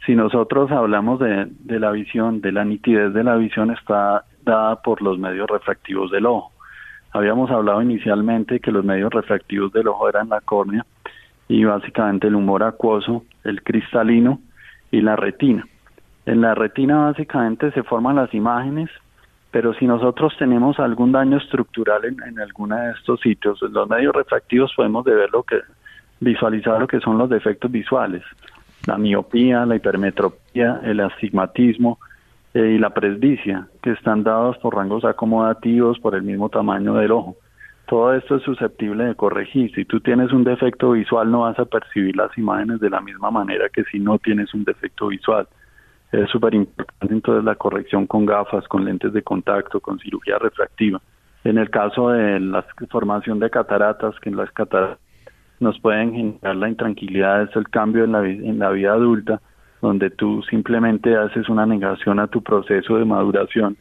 [0.06, 4.82] si nosotros hablamos de, de la visión, de la nitidez de la visión está dada
[4.82, 6.52] por los medios refractivos del ojo.
[7.12, 10.86] Habíamos hablado inicialmente que los medios refractivos del ojo eran la córnea
[11.48, 14.40] y básicamente el humor acuoso, el cristalino
[14.92, 15.66] y la retina.
[16.26, 18.90] En la retina básicamente se forman las imágenes,
[19.52, 23.90] pero si nosotros tenemos algún daño estructural en, en alguno de estos sitios, en los
[23.90, 25.60] medios refractivos podemos ver lo que
[26.20, 28.24] visualizar lo que son los defectos visuales,
[28.88, 32.00] la miopía, la hipermetropía, el astigmatismo,
[32.56, 37.12] eh, y la presbicia, que están dados por rangos acomodativos por el mismo tamaño del
[37.12, 37.36] ojo.
[37.88, 39.74] Todo esto es susceptible de corregir.
[39.74, 43.32] Si tú tienes un defecto visual no vas a percibir las imágenes de la misma
[43.32, 45.48] manera que si no tienes un defecto visual.
[46.14, 51.02] Es súper importante entonces la corrección con gafas, con lentes de contacto, con cirugía refractiva.
[51.44, 55.00] En el caso de la formación de cataratas, que en las cataratas
[55.60, 59.42] nos pueden generar la intranquilidad, es el cambio en la, en la vida adulta,
[59.82, 63.76] donde tú simplemente haces una negación a tu proceso de maduración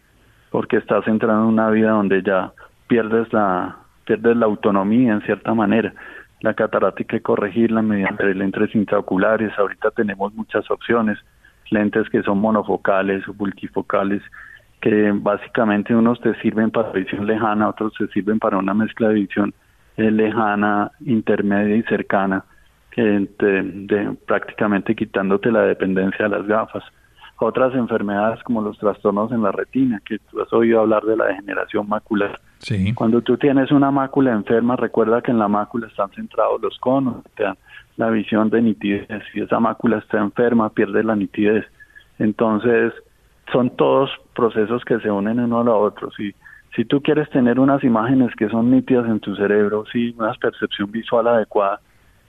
[0.51, 2.53] porque estás entrando en una vida donde ya
[2.87, 5.93] pierdes la pierdes la autonomía en cierta manera.
[6.41, 9.53] La catarata hay que corregirla mediante lentes intraoculares.
[9.59, 11.19] Ahorita tenemos muchas opciones,
[11.73, 14.23] lentes que son monofocales o multifocales,
[14.81, 19.15] que básicamente unos te sirven para visión lejana, otros te sirven para una mezcla de
[19.15, 19.55] visión
[19.97, 22.45] eh, lejana, intermedia y cercana
[22.97, 26.85] de, prácticamente quitándote la dependencia de las gafas.
[27.39, 31.27] Otras enfermedades como los trastornos en la retina, que tú has oído hablar de la
[31.27, 32.41] degeneración macular.
[32.95, 37.25] Cuando tú tienes una mácula enferma, recuerda que en la mácula están centrados los conos,
[37.35, 37.57] te dan
[37.97, 39.09] la visión de nitidez.
[39.33, 41.65] Si esa mácula está enferma, pierde la nitidez.
[42.19, 42.93] Entonces,
[43.51, 46.11] son todos procesos que se unen uno a otro.
[46.13, 46.35] Si,
[46.77, 50.91] si tú quieres tener unas imágenes que son nítidas en tu cerebro, sí, una percepción
[50.91, 51.81] visual adecuada,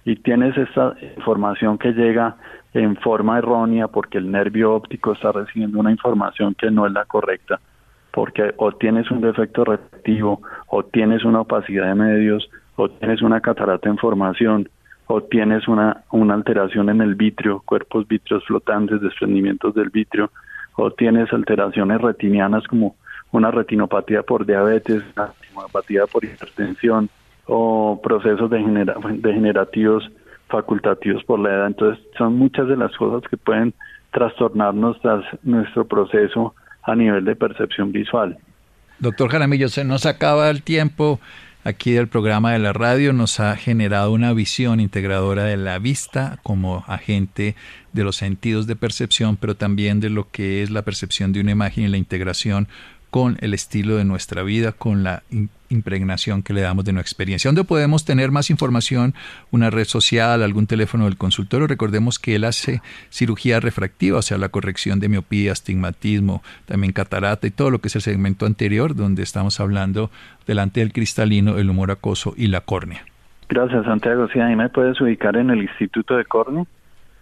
[0.05, 2.35] y tienes esta información que llega
[2.73, 7.05] en forma errónea porque el nervio óptico está recibiendo una información que no es la
[7.05, 7.59] correcta,
[8.13, 13.41] porque o tienes un defecto reflectivo, o tienes una opacidad de medios, o tienes una
[13.41, 14.69] catarata en formación,
[15.07, 20.29] o tienes una, una alteración en el vitrio, cuerpos vitreos flotantes, desprendimientos del vitrio,
[20.75, 22.95] o tienes alteraciones retinianas como
[23.31, 27.09] una retinopatía por diabetes, una retinopatía por hipertensión,
[27.47, 30.07] o procesos degenerativos
[30.49, 31.67] facultativos por la edad.
[31.67, 33.73] Entonces, son muchas de las cosas que pueden
[34.11, 38.37] trastornar nuestro proceso a nivel de percepción visual.
[38.99, 41.19] Doctor Jaramillo, se nos acaba el tiempo
[41.63, 46.39] aquí del programa de la radio, nos ha generado una visión integradora de la vista
[46.43, 47.55] como agente
[47.93, 51.51] de los sentidos de percepción, pero también de lo que es la percepción de una
[51.51, 52.67] imagen y la integración
[53.13, 55.21] con el estilo de nuestra vida, con la
[55.69, 57.47] impregnación que le damos de nuestra experiencia.
[57.47, 59.13] ¿Dónde podemos tener más información?
[59.51, 61.67] Una red social, algún teléfono del consultorio.
[61.67, 67.45] Recordemos que él hace cirugía refractiva, o sea, la corrección de miopía, astigmatismo, también catarata
[67.45, 70.09] y todo lo que es el segmento anterior, donde estamos hablando
[70.47, 73.05] delante del cristalino, el humor acoso y la córnea.
[73.47, 74.27] Gracias, Santiago.
[74.29, 76.65] Sí, ahí me puedes ubicar en el Instituto de Córnea.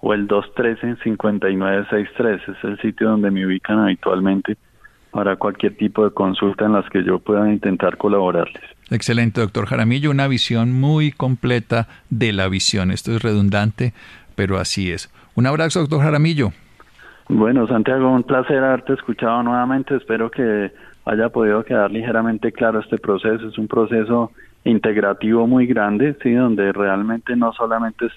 [0.00, 2.48] o el 213-5963.
[2.48, 4.56] Es el sitio donde me ubican habitualmente
[5.10, 8.62] para cualquier tipo de consulta en las que yo pueda intentar colaborarles.
[8.90, 10.10] Excelente, doctor Jaramillo.
[10.10, 12.90] Una visión muy completa de la visión.
[12.90, 13.92] Esto es redundante,
[14.36, 15.12] pero así es.
[15.34, 16.52] Un abrazo, doctor Jaramillo.
[17.28, 19.96] Bueno, Santiago, un placer haberte escuchado nuevamente.
[19.96, 20.72] Espero que
[21.10, 23.48] haya podido quedar ligeramente claro este proceso.
[23.48, 24.30] Es un proceso
[24.62, 28.12] integrativo muy grande, sí, donde realmente no solamente es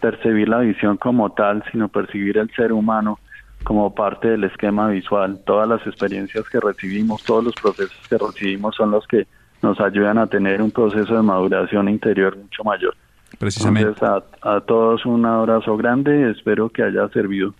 [0.00, 3.18] percibir la visión como tal, sino percibir el ser humano
[3.64, 5.40] como parte del esquema visual.
[5.44, 9.26] Todas las experiencias que recibimos, todos los procesos que recibimos son los que
[9.60, 12.94] nos ayudan a tener un proceso de maduración interior mucho mayor.
[13.36, 13.88] Precisamente.
[13.88, 17.52] Entonces, a, a todos un abrazo grande, espero que haya servido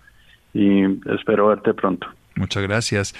[0.53, 2.07] y espero verte pronto.
[2.39, 3.13] Muchas gracias.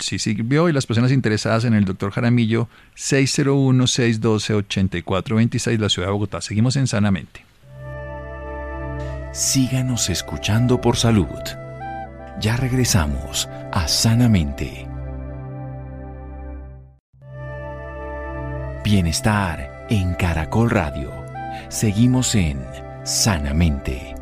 [0.00, 6.40] Si sirvió y las personas interesadas en el doctor Jaramillo, 601-612-8426, la ciudad de Bogotá.
[6.40, 7.44] Seguimos en Sanamente.
[9.32, 11.28] Síganos escuchando por salud.
[12.40, 14.88] Ya regresamos a Sanamente.
[18.84, 21.12] Bienestar en Caracol Radio.
[21.68, 22.58] Seguimos en
[23.04, 24.16] Sanamente.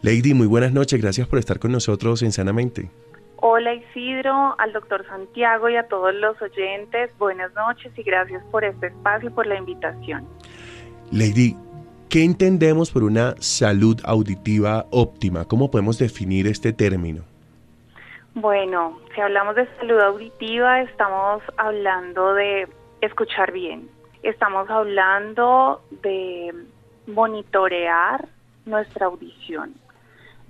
[0.01, 2.91] Lady, muy buenas noches, gracias por estar con nosotros en Sanamente.
[3.37, 8.63] Hola Isidro, al doctor Santiago y a todos los oyentes, buenas noches y gracias por
[8.63, 10.25] este espacio y por la invitación.
[11.11, 11.55] Lady,
[12.09, 15.45] ¿qué entendemos por una salud auditiva óptima?
[15.45, 17.23] ¿Cómo podemos definir este término?
[18.35, 22.67] Bueno, si hablamos de salud auditiva, estamos hablando de
[23.01, 23.89] escuchar bien,
[24.23, 26.53] estamos hablando de
[27.05, 28.27] monitorear
[28.65, 29.73] nuestra audición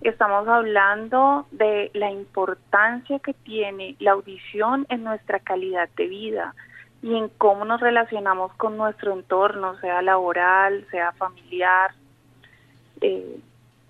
[0.09, 6.55] estamos hablando de la importancia que tiene la audición en nuestra calidad de vida
[7.01, 11.91] y en cómo nos relacionamos con nuestro entorno, sea laboral, sea familiar.
[13.01, 13.39] Eh,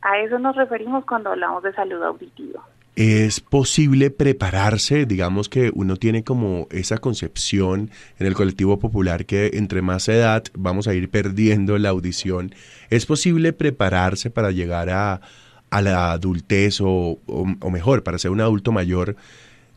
[0.01, 2.61] a eso nos referimos cuando hablamos de salud auditiva.
[2.95, 5.05] ¿Es posible prepararse?
[5.05, 10.43] Digamos que uno tiene como esa concepción en el colectivo popular que entre más edad
[10.53, 12.55] vamos a ir perdiendo la audición.
[12.89, 15.19] ¿Es posible prepararse para llegar a,
[15.69, 19.15] a la adultez o, o, mejor, para ser un adulto mayor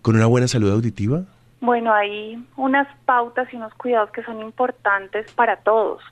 [0.02, 1.22] con una buena salud auditiva?
[1.60, 6.02] Bueno, hay unas pautas y unos cuidados que son importantes para todos.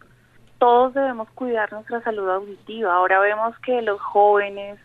[0.58, 2.94] Todos debemos cuidar nuestra salud auditiva.
[2.94, 4.78] Ahora vemos que los jóvenes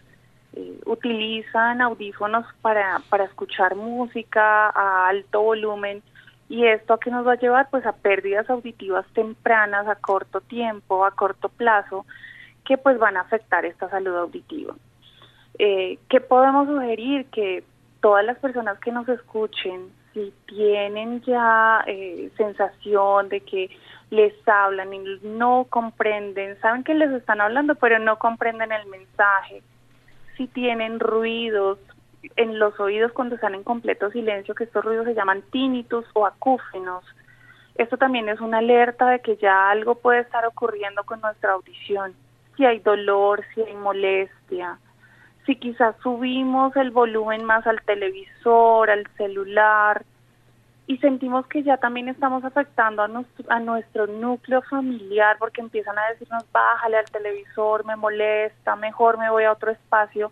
[0.53, 6.03] eh, utilizan audífonos para, para escuchar música a alto volumen
[6.49, 10.41] y esto a qué nos va a llevar pues a pérdidas auditivas tempranas a corto
[10.41, 12.05] tiempo, a corto plazo
[12.71, 14.73] que pues van a afectar esta salud auditiva.
[15.59, 17.25] Eh, ¿Qué podemos sugerir?
[17.25, 17.65] Que
[17.99, 23.69] todas las personas que nos escuchen, si tienen ya eh, sensación de que
[24.09, 29.61] les hablan y no comprenden, saben que les están hablando, pero no comprenden el mensaje,
[30.37, 31.77] si tienen ruidos
[32.37, 36.25] en los oídos cuando están en completo silencio, que estos ruidos se llaman tinnitus o
[36.25, 37.03] acúfenos,
[37.75, 42.15] esto también es una alerta de que ya algo puede estar ocurriendo con nuestra audición
[42.55, 44.77] si hay dolor, si hay molestia,
[45.45, 50.03] si quizás subimos el volumen más al televisor, al celular,
[50.87, 55.97] y sentimos que ya también estamos afectando a nuestro, a nuestro núcleo familiar porque empiezan
[55.97, 60.31] a decirnos bájale al televisor, me molesta, mejor me voy a otro espacio.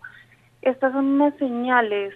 [0.60, 2.14] Estas son unas señales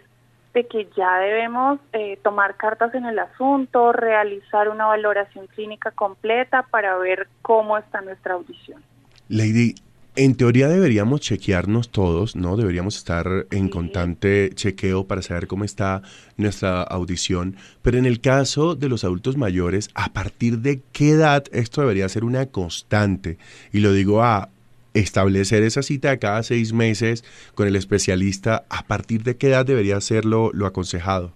[0.53, 6.63] de que ya debemos eh, tomar cartas en el asunto, realizar una valoración clínica completa
[6.71, 8.83] para ver cómo está nuestra audición.
[9.29, 9.75] Lady,
[10.17, 12.57] en teoría deberíamos chequearnos todos, ¿no?
[12.57, 16.03] Deberíamos estar en constante chequeo para saber cómo está
[16.37, 17.57] nuestra audición.
[17.83, 22.09] Pero en el caso de los adultos mayores, ¿a partir de qué edad esto debería
[22.09, 23.39] ser una constante?
[23.73, 24.51] Y lo digo a
[24.95, 28.65] establecer esa cita cada seis meses con el especialista.
[28.71, 31.33] ¿A partir de qué edad debería ser lo, lo aconsejado?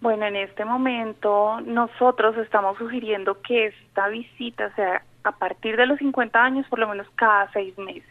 [0.00, 5.98] Bueno, en este momento nosotros estamos sugiriendo que esta visita sea a partir de los
[5.98, 8.08] 50 años, por lo menos cada seis meses.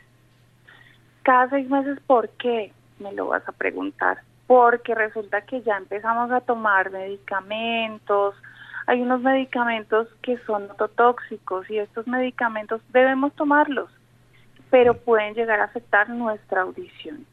[1.22, 2.74] Cada seis meses, ¿por qué?
[3.00, 4.22] Me lo vas a preguntar.
[4.48, 8.36] Porque resulta que ya empezamos a tomar medicamentos.
[8.88, 13.90] Hay unos medicamentos que son tóxicos y estos medicamentos debemos tomarlos,
[14.70, 17.26] pero pueden llegar a afectar nuestra audición.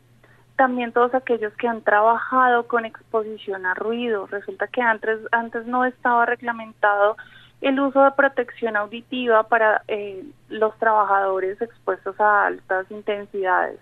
[0.57, 4.27] También todos aquellos que han trabajado con exposición a ruido.
[4.27, 7.17] Resulta que antes, antes no estaba reglamentado
[7.61, 13.79] el uso de protección auditiva para eh, los trabajadores expuestos a altas intensidades.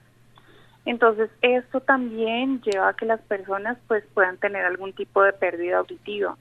[0.85, 5.79] Entonces, esto también lleva a que las personas pues puedan tener algún tipo de pérdida
[5.79, 6.37] auditiva.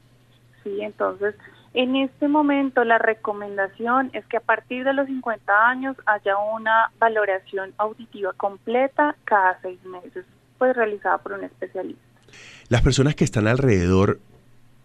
[0.63, 1.35] Sí, entonces,
[1.73, 6.91] en este momento la recomendación es que a partir de los 50 años haya una
[6.97, 10.25] valoración auditiva completa cada seis meses,
[10.57, 12.01] pues realizada por un especialista.
[12.69, 14.19] Las personas que están alrededor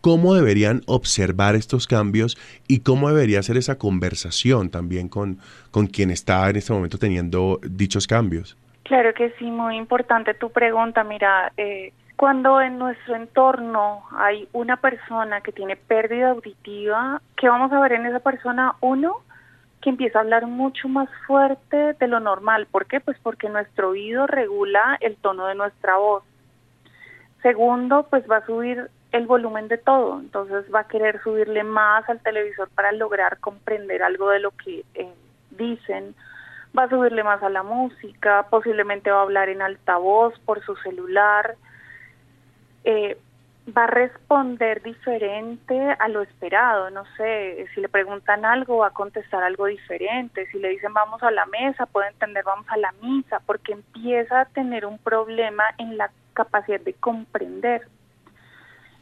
[0.03, 2.37] cómo deberían observar estos cambios
[2.69, 5.39] y cómo debería ser esa conversación también con,
[5.71, 8.59] con quien está en este momento teniendo dichos cambios.
[8.83, 11.05] Claro que sí, muy importante tu pregunta.
[11.05, 17.73] Mira, eh, cuando en nuestro entorno hay una persona que tiene pérdida auditiva, ¿qué vamos
[17.73, 18.75] a ver en esa persona?
[18.81, 19.23] Uno,
[19.81, 22.67] que empieza a hablar mucho más fuerte de lo normal.
[22.71, 23.01] ¿Por qué?
[23.01, 26.25] Pues porque nuestro oído regula el tono de nuestra voz.
[27.43, 32.09] Segundo, pues va a subir el volumen de todo, entonces va a querer subirle más
[32.09, 35.13] al televisor para lograr comprender algo de lo que eh,
[35.51, 36.15] dicen,
[36.77, 40.75] va a subirle más a la música, posiblemente va a hablar en altavoz por su
[40.77, 41.57] celular,
[42.85, 43.19] eh,
[43.77, 48.93] va a responder diferente a lo esperado, no sé, si le preguntan algo va a
[48.93, 52.93] contestar algo diferente, si le dicen vamos a la mesa puede entender vamos a la
[53.03, 57.87] misa, porque empieza a tener un problema en la capacidad de comprender.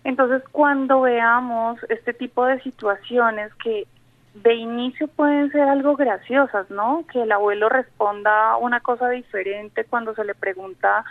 [0.05, 3.87] Entonces, cuando veamos este tipo de situaciones que
[4.35, 7.05] de inicio pueden ser algo graciosas, ¿no?
[7.13, 11.05] Que el abuelo responda una cosa diferente cuando se le pregunta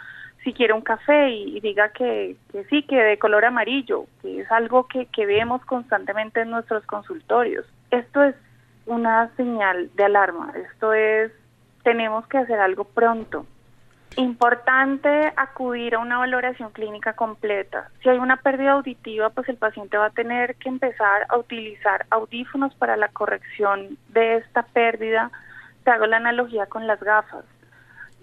[0.43, 4.51] si quiere un café y, diga que, que, sí, que de color amarillo, que es
[4.51, 7.65] algo que, que vemos constantemente en nuestros consultorios.
[7.91, 8.35] Esto es
[8.85, 11.31] una señal de alarma, esto es,
[11.83, 13.45] tenemos que hacer algo pronto.
[14.17, 17.89] Importante acudir a una valoración clínica completa.
[18.01, 22.05] Si hay una pérdida auditiva, pues el paciente va a tener que empezar a utilizar
[22.09, 25.31] audífonos para la corrección de esta pérdida.
[25.83, 27.45] Te hago la analogía con las gafas.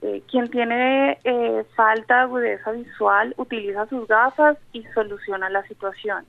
[0.03, 6.27] Eh, quien tiene eh, falta de agudeza visual utiliza sus gafas y soluciona la situación.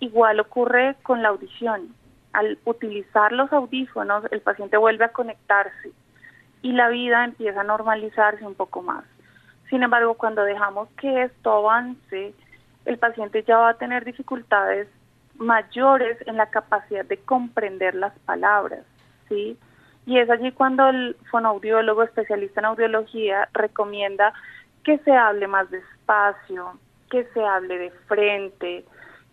[0.00, 1.94] Igual ocurre con la audición.
[2.32, 5.92] Al utilizar los audífonos, el paciente vuelve a conectarse
[6.64, 9.04] y la vida empieza a normalizarse un poco más.
[9.68, 12.32] Sin embargo, cuando dejamos que esto avance,
[12.86, 14.88] el paciente ya va a tener dificultades
[15.36, 18.80] mayores en la capacidad de comprender las palabras,
[19.28, 19.58] ¿sí?
[20.06, 24.32] Y es allí cuando el fonoaudiólogo especialista en audiología recomienda
[24.84, 26.78] que se hable más despacio,
[27.10, 28.86] que se hable de frente,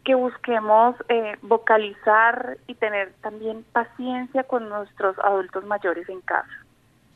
[0.04, 6.61] que busquemos eh, vocalizar y tener también paciencia con nuestros adultos mayores en casa.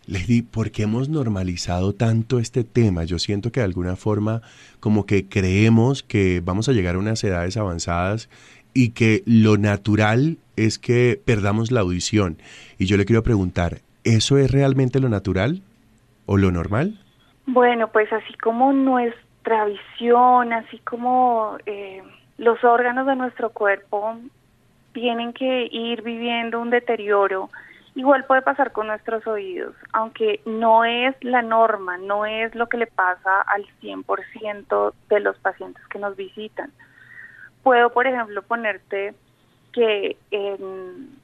[0.08, 3.06] Lady, ¿por qué hemos normalizado tanto este tema?
[3.06, 4.42] Yo siento que de alguna forma
[4.80, 8.30] como que creemos que vamos a llegar a unas edades avanzadas
[8.74, 12.38] y que lo natural es que perdamos la audición.
[12.78, 15.62] Y yo le quiero preguntar, ¿eso es realmente lo natural
[16.28, 17.00] o lo normal?
[17.48, 22.04] Bueno, pues así como nuestra visión, así como eh,
[22.38, 24.18] los órganos de nuestro cuerpo
[24.94, 27.50] tienen que ir viviendo un deterioro,
[27.96, 32.76] Igual puede pasar con nuestros oídos, aunque no es la norma, no es lo que
[32.76, 36.74] le pasa al 100% de los pacientes que nos visitan.
[37.64, 39.16] Puedo, por ejemplo, ponerte
[39.72, 41.18] que en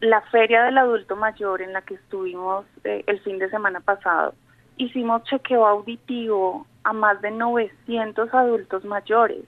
[0.00, 4.34] la feria del adulto mayor en la que estuvimos eh, el fin de semana pasado,
[4.76, 9.44] hicimos chequeo auditivo a más de 900 adultos mayores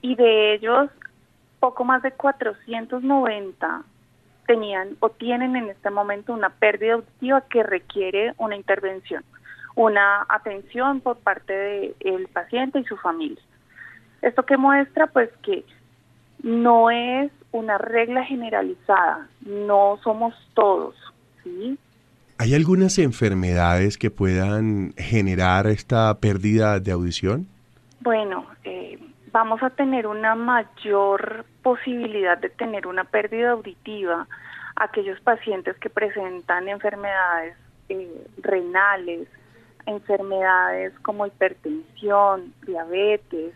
[0.00, 0.90] y de ellos
[1.58, 3.82] poco más de 490
[4.48, 9.22] tenían o tienen en este momento una pérdida auditiva que requiere una intervención,
[9.76, 13.42] una atención por parte del paciente y su familia.
[14.22, 15.64] Esto que muestra pues que
[16.42, 20.96] no es una regla generalizada, no somos todos,
[21.44, 21.78] ¿sí?
[22.38, 27.48] ¿Hay algunas enfermedades que puedan generar esta pérdida de audición?
[28.00, 28.98] Bueno, eh,
[29.32, 34.26] vamos a tener una mayor posibilidad de tener una pérdida auditiva
[34.76, 37.56] aquellos pacientes que presentan enfermedades
[37.90, 39.28] eh, renales,
[39.84, 43.52] enfermedades como hipertensión, diabetes,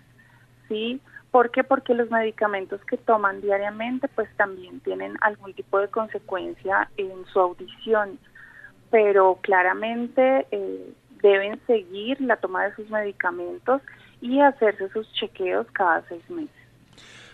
[0.69, 1.01] ¿sí?
[1.31, 1.65] ¿Por qué?
[1.65, 7.41] Porque los medicamentos que toman diariamente pues también tienen algún tipo de consecuencia en su
[7.41, 8.19] audición,
[8.91, 10.93] pero claramente eh,
[11.23, 13.81] deben seguir la toma de sus medicamentos
[14.21, 16.62] y hacerse sus chequeos cada seis meses.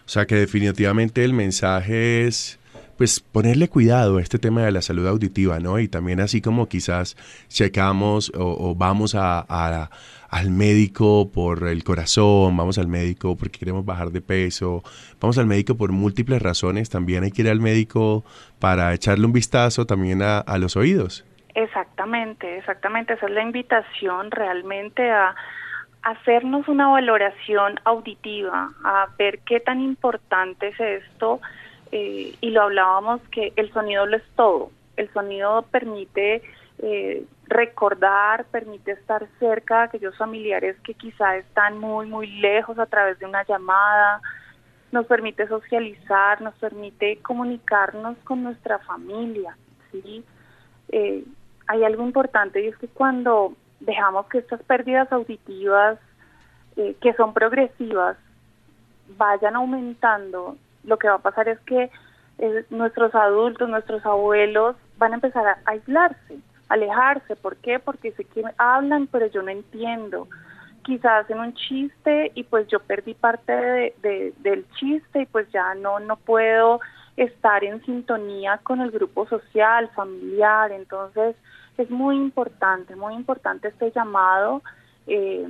[0.08, 2.58] O sea que definitivamente el mensaje es
[2.96, 5.78] pues ponerle cuidado a este tema de la salud auditiva, ¿no?
[5.78, 7.14] Y también así como quizás
[7.48, 9.90] checamos o, vamos a,
[10.30, 14.82] al médico por el corazón, vamos al médico porque queremos bajar de peso,
[15.20, 18.24] vamos al médico por múltiples razones, también hay que ir al médico
[18.60, 21.26] para echarle un vistazo también a, a los oídos.
[21.54, 25.34] Exactamente, exactamente, esa es la invitación realmente a
[26.10, 31.40] hacernos una valoración auditiva, a ver qué tan importante es esto
[31.92, 34.70] eh, y lo hablábamos que el sonido lo es todo.
[34.96, 36.42] El sonido permite
[36.78, 42.86] eh, recordar, permite estar cerca de aquellos familiares que quizá están muy, muy lejos a
[42.86, 44.22] través de una llamada,
[44.90, 49.56] nos permite socializar, nos permite comunicarnos con nuestra familia,
[49.92, 50.24] ¿sí?
[50.88, 51.22] Eh,
[51.66, 55.98] hay algo importante y es que cuando dejamos que estas pérdidas auditivas,
[56.74, 58.16] que son progresivas,
[59.16, 61.90] vayan aumentando, lo que va a pasar es que
[62.38, 67.36] eh, nuestros adultos, nuestros abuelos van a empezar a aislarse, alejarse.
[67.36, 67.78] ¿Por qué?
[67.78, 70.28] Porque sé que hablan, pero yo no entiendo.
[70.82, 75.74] Quizás hacen un chiste y pues yo perdí parte de, del chiste y pues ya
[75.74, 76.80] no, no puedo
[77.16, 80.70] estar en sintonía con el grupo social, familiar.
[80.72, 81.36] Entonces
[81.82, 84.62] es muy importante, muy importante este llamado.
[85.06, 85.48] Eh,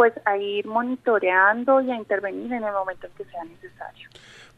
[0.00, 4.08] pues a ir monitoreando y a intervenir en el momento en que sea necesario.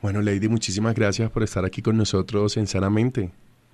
[0.01, 3.33] Bueno, Lady, muchísimas gracias por estar aquí con nosotros en Sanamente.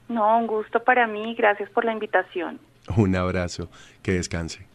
[0.09, 1.35] No, un gusto para mí.
[1.35, 2.59] Gracias por la invitación.
[2.97, 3.69] Un abrazo.
[4.03, 4.67] Que descanse.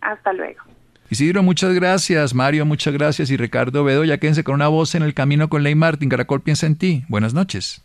[0.00, 0.62] Hasta luego.
[1.10, 2.34] Isidro, muchas gracias.
[2.34, 3.30] Mario, muchas gracias.
[3.30, 6.08] Y Ricardo ya quédense con una voz en el camino con Ley Martin.
[6.08, 7.04] Caracol piensa en ti.
[7.08, 7.84] Buenas noches.